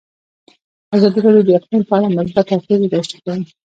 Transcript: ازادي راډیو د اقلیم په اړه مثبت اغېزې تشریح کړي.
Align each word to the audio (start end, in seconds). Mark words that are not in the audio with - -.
ازادي 0.95 1.19
راډیو 1.25 1.45
د 1.47 1.49
اقلیم 1.57 1.83
په 1.89 1.93
اړه 1.97 2.07
مثبت 2.17 2.45
اغېزې 2.57 2.87
تشریح 2.93 3.19
کړي. 3.25 3.41